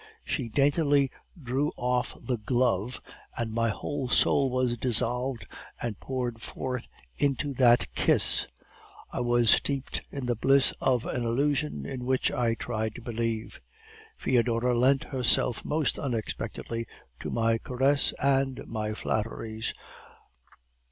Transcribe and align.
She 0.23 0.49
daintily 0.49 1.11
drew 1.39 1.71
off 1.77 2.15
the 2.19 2.37
glove, 2.37 3.03
and 3.37 3.53
my 3.53 3.69
whole 3.69 4.09
soul 4.09 4.49
was 4.49 4.75
dissolved 4.75 5.45
and 5.79 5.99
poured 5.99 6.41
forth 6.41 6.87
in 7.19 7.37
that 7.59 7.85
kiss. 7.93 8.47
I 9.11 9.19
was 9.19 9.51
steeped 9.51 10.01
in 10.09 10.25
the 10.25 10.33
bliss 10.35 10.73
of 10.81 11.05
an 11.05 11.23
illusion 11.23 11.85
in 11.85 12.03
which 12.03 12.31
I 12.31 12.55
tried 12.55 12.95
to 12.95 13.01
believe. 13.03 13.61
"Foedora 14.17 14.73
lent 14.75 15.03
herself 15.03 15.63
most 15.63 15.99
unexpectedly 15.99 16.87
to 17.19 17.29
my 17.29 17.59
caress 17.59 18.11
and 18.19 18.65
my 18.65 18.95
flatteries. 18.95 19.71